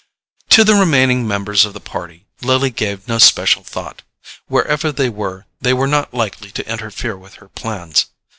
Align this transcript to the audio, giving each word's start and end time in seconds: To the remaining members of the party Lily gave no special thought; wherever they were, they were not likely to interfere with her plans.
To 0.49 0.63
the 0.63 0.73
remaining 0.73 1.27
members 1.27 1.63
of 1.63 1.73
the 1.75 1.79
party 1.79 2.25
Lily 2.41 2.71
gave 2.71 3.07
no 3.07 3.19
special 3.19 3.63
thought; 3.63 4.01
wherever 4.47 4.91
they 4.91 5.09
were, 5.09 5.45
they 5.61 5.75
were 5.75 5.85
not 5.85 6.11
likely 6.11 6.49
to 6.53 6.67
interfere 6.67 7.15
with 7.15 7.35
her 7.35 7.49
plans. 7.49 8.07